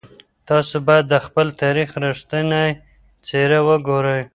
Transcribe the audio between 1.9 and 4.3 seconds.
رښتينې څېره وګورئ.